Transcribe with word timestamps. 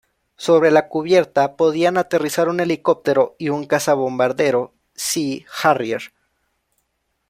Sobre 0.35 0.71
la 0.71 0.87
cubierta 0.87 1.55
podían 1.55 1.95
aterrizar 1.95 2.49
un 2.49 2.59
helicóptero 2.59 3.35
y 3.37 3.49
un 3.49 3.67
cazabombardero 3.67 4.73
Sea 4.95 5.45
Harrier. 5.61 6.11